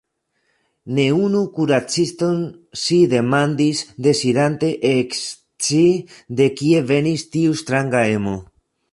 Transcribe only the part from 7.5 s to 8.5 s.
stranga emo.